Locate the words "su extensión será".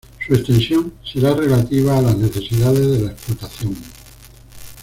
0.25-1.35